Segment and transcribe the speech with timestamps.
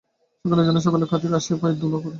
[0.45, 2.09] সকলেই জানে, সকলেই খাতির করে, আসিয়া পায়ের ধূলা লয়।